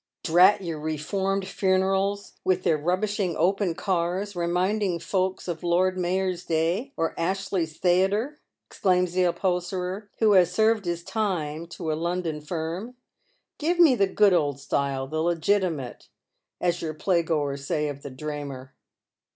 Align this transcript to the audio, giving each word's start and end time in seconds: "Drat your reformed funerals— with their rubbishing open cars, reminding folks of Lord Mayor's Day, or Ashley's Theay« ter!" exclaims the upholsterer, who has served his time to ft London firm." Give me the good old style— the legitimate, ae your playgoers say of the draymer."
"Drat 0.23 0.63
your 0.63 0.79
reformed 0.79 1.47
funerals— 1.47 2.33
with 2.43 2.63
their 2.63 2.75
rubbishing 2.75 3.35
open 3.37 3.75
cars, 3.75 4.35
reminding 4.35 4.97
folks 4.97 5.47
of 5.47 5.61
Lord 5.61 5.95
Mayor's 5.95 6.43
Day, 6.43 6.91
or 6.97 7.13
Ashley's 7.19 7.77
Theay« 7.79 8.07
ter!" 8.09 8.39
exclaims 8.67 9.13
the 9.13 9.25
upholsterer, 9.25 10.09
who 10.17 10.31
has 10.33 10.51
served 10.51 10.85
his 10.85 11.03
time 11.03 11.67
to 11.67 11.83
ft 11.83 11.99
London 12.01 12.41
firm." 12.41 12.95
Give 13.59 13.77
me 13.77 13.93
the 13.93 14.07
good 14.07 14.33
old 14.33 14.59
style— 14.59 15.05
the 15.07 15.21
legitimate, 15.21 16.07
ae 16.59 16.73
your 16.79 16.95
playgoers 16.95 17.63
say 17.63 17.87
of 17.87 18.01
the 18.01 18.09
draymer." 18.09 18.69